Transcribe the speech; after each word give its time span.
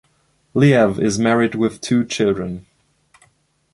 Liew 0.55 0.99
is 0.99 1.19
married 1.19 1.53
with 1.53 1.79
two 1.79 2.03
children. 2.03 2.65